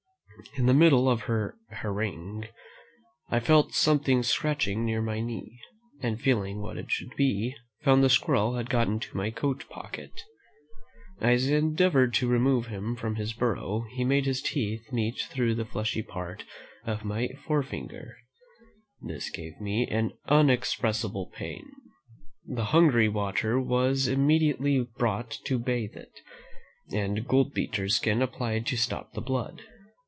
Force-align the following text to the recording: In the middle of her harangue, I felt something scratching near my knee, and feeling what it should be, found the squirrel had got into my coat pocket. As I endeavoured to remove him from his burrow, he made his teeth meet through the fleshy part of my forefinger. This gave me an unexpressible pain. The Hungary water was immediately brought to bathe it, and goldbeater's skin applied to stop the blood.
In 0.57 0.65
the 0.65 0.73
middle 0.73 1.07
of 1.07 1.21
her 1.23 1.55
harangue, 1.69 2.47
I 3.29 3.39
felt 3.39 3.73
something 3.73 4.23
scratching 4.23 4.83
near 4.83 5.01
my 5.01 5.21
knee, 5.21 5.59
and 6.01 6.19
feeling 6.19 6.59
what 6.59 6.77
it 6.77 6.89
should 6.91 7.15
be, 7.15 7.55
found 7.83 8.03
the 8.03 8.09
squirrel 8.09 8.55
had 8.55 8.69
got 8.69 8.87
into 8.87 9.15
my 9.15 9.29
coat 9.29 9.69
pocket. 9.69 10.11
As 11.21 11.47
I 11.49 11.53
endeavoured 11.55 12.13
to 12.15 12.27
remove 12.27 12.67
him 12.67 12.95
from 12.95 13.15
his 13.15 13.33
burrow, 13.33 13.85
he 13.91 14.03
made 14.03 14.25
his 14.25 14.41
teeth 14.41 14.91
meet 14.91 15.19
through 15.19 15.53
the 15.55 15.63
fleshy 15.63 16.01
part 16.01 16.43
of 16.85 17.05
my 17.05 17.29
forefinger. 17.45 18.17
This 18.99 19.29
gave 19.29 19.61
me 19.61 19.87
an 19.89 20.11
unexpressible 20.27 21.31
pain. 21.33 21.71
The 22.47 22.65
Hungary 22.65 23.07
water 23.09 23.59
was 23.61 24.07
immediately 24.07 24.87
brought 24.97 25.31
to 25.45 25.59
bathe 25.59 25.95
it, 25.95 26.19
and 26.91 27.27
goldbeater's 27.27 27.95
skin 27.97 28.21
applied 28.23 28.65
to 28.65 28.75
stop 28.75 29.13
the 29.13 29.21
blood. 29.21 29.61